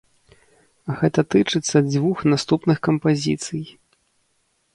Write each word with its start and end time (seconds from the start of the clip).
Гэта 1.01 1.19
тычыцца 1.35 1.77
дзвюх 1.89 2.25
наступных 2.33 2.77
кампазіцый. 2.89 3.63